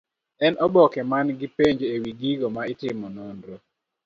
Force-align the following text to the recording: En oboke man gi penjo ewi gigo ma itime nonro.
En 0.47 0.53
oboke 0.67 1.01
man 1.11 1.27
gi 1.39 1.47
penjo 1.57 1.85
ewi 1.95 2.11
gigo 2.19 2.47
ma 2.55 2.61
itime 2.73 3.07
nonro. 3.17 3.55